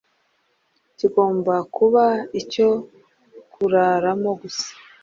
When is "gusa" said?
4.41-4.69